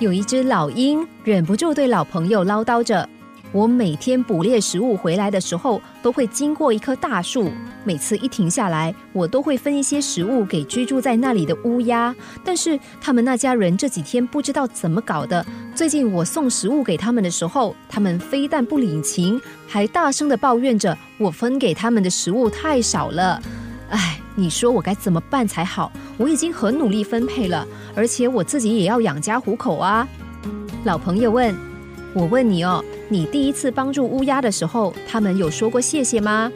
[0.00, 3.06] 有一只老鹰忍不住对老朋友唠叨着
[3.52, 7.52] ：“我每天捕猎食物回来的时候，都会经过一棵大树。
[7.84, 12.16] 每次一停下来，我都会分一些食物给居住在那里的乌鸦。
[12.42, 15.44] 但是他们那家人这几天不知道怎么搞的，
[15.74, 19.38] 最近我送食物给他们的时候，他们非但不领情，
[19.68, 23.38] 还大声的抱怨着我分给他们的食物太少了。
[23.90, 25.92] 哎，你说我该怎么办才好？
[26.20, 27.66] 我已经很努力分配了。”
[27.96, 30.06] 而且我自己也要养家糊口啊！
[30.84, 31.52] 老朋友问
[32.14, 36.52] ：“我问你哦，你第一次帮助乌鸦的时候，他们有说过谢谢吗？”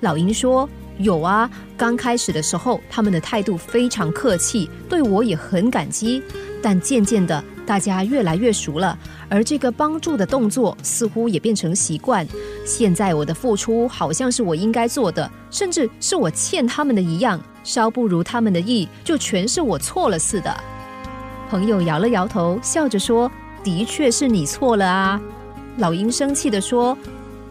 [0.00, 0.68] 老鹰说
[0.98, 6.22] ：“有啊，刚开始的时候，他们的态度非常客气，对我也很感激。
[6.66, 8.98] 但渐渐的，大家越来越熟了，
[9.28, 12.26] 而这个帮助的动作似乎也变成习惯。
[12.64, 20.52] 现在我的付出好像是我应该做的，甚至是我欠他们的一样。”稍不如他们的意，就全是我错了似的。
[21.48, 23.30] 朋友摇了摇头，笑着说
[23.62, 25.20] ：“的确是你错了啊。”
[25.78, 26.98] 老鹰生气地说：“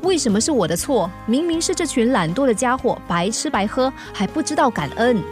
[0.03, 1.09] 为什么是我的错？
[1.25, 5.23] 明明是这群懒惰的家伙白吃白喝，还不知道感恩。”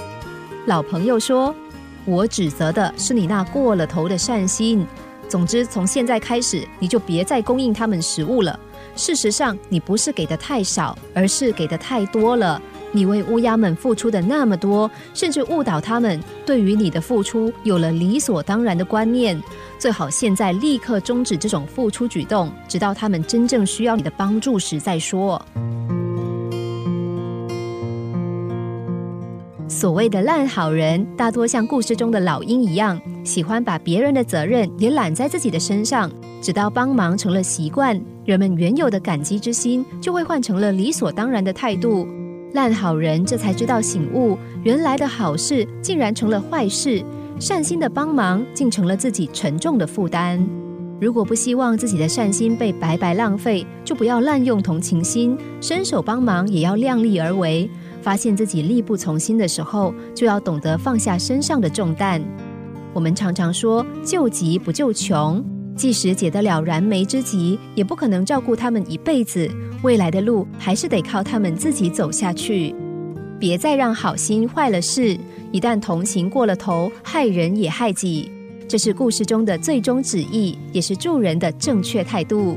[0.67, 1.53] 老朋友说
[2.05, 4.85] ：“我指责的是你那过了头的善心。
[5.29, 8.59] 总之，从现在开始，你就别再供应他们食物了。
[8.95, 12.61] 事实上，你不是给的太少，而是给的太多了。”
[12.95, 19.41] 你为乌鸦们付出的那么多，甚至误导他们对于你的付出有了理所当然的观念。
[19.79, 25.43] 最好现在立刻终止这种付出举动，直到他们真正需要你的帮助时再说。
[29.83, 36.09] 所谓的烂好人，大多像故事中的老鹰一样，喜欢把别人的责任也揽在自己的身上，
[36.41, 42.07] 直到帮忙成了习惯，人们原有的感激之心就会换成了理所当然的态度。
[42.53, 47.03] 烂好人这才知道醒悟，原来的好事竟然成了坏事，
[47.37, 50.41] 善心的帮忙竟成了自己沉重的负担。
[51.01, 57.69] 如果不希望自己的善心被白白浪费，就不要滥用同情心，伸手帮忙也要量力而为。
[58.03, 62.21] 发现自己力不从心的时候，就要懂得放下身上的重担。
[62.93, 65.43] 我们常常说救急不救穷。
[65.75, 69.49] 即使解得了燃眉之急，也不可能照顾他们一辈子。
[69.81, 72.75] 未来的路还是得靠他们自己走下去。
[73.39, 75.17] 别再让好心坏了事，
[75.51, 78.29] 一旦同情过了头，害人也害己。
[78.67, 82.55] 这是故事中的最终旨意，也是助人的正确态度。